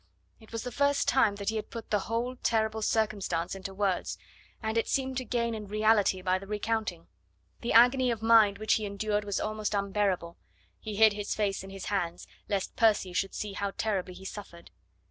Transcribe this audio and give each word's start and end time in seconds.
It 0.39 0.51
was 0.51 0.63
the 0.63 0.71
first 0.71 1.07
time 1.07 1.35
that 1.35 1.49
he 1.49 1.57
had 1.57 1.69
put 1.69 1.91
the 1.91 1.99
whole 2.09 2.35
terrible 2.35 2.81
circumstance 2.81 3.53
into 3.53 3.71
words, 3.71 4.17
and 4.59 4.75
it 4.75 4.87
seemed 4.87 5.15
to 5.17 5.23
gain 5.25 5.53
in 5.53 5.67
reality 5.67 6.23
by 6.23 6.39
the 6.39 6.47
recounting. 6.47 7.05
The 7.61 7.73
agony 7.73 8.09
of 8.09 8.23
mind 8.23 8.57
which 8.57 8.73
he 8.73 8.85
endured 8.87 9.23
was 9.25 9.39
almost 9.39 9.75
unbearable; 9.75 10.37
he 10.79 10.95
hid 10.95 11.13
his 11.13 11.35
face 11.35 11.63
in 11.63 11.69
his 11.69 11.85
hands 11.85 12.25
lest 12.49 12.75
Percy 12.75 13.13
should 13.13 13.35
see 13.35 13.53
how 13.53 13.73
terribly 13.77 14.15
he 14.15 14.25
suffered. 14.25 14.71